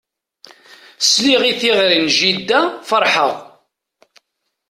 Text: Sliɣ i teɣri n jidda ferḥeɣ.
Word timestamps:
Sliɣ 1.09 1.41
i 1.51 1.53
teɣri 1.61 1.97
n 2.03 2.07
jidda 2.17 2.61
ferḥeɣ. 2.87 3.33